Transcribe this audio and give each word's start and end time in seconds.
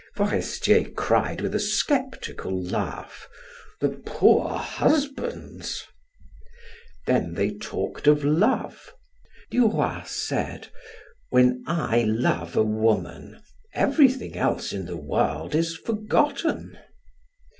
Forestier 0.15 0.89
cried 0.95 1.41
with 1.41 1.53
a 1.53 1.59
sceptical 1.59 2.59
laugh: 2.59 3.29
"The 3.81 3.89
poor 4.03 4.57
husbands!" 4.57 5.83
Then 7.05 7.35
they 7.35 7.51
talked 7.53 8.07
of 8.07 8.25
love. 8.25 8.95
Duroy 9.51 10.01
said: 10.05 10.69
"When 11.29 11.63
I 11.67 12.01
love 12.01 12.57
a 12.57 12.63
woman, 12.63 13.43
everything 13.75 14.35
else 14.35 14.73
in 14.73 14.85
the 14.85 14.97
world 14.97 15.53
is 15.53 15.77
forgotten." 15.77 16.79